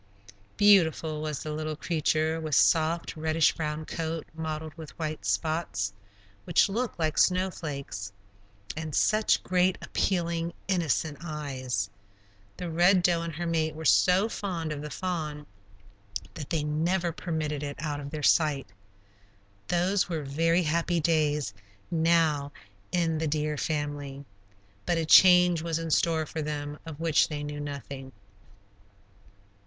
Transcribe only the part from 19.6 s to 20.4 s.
Those were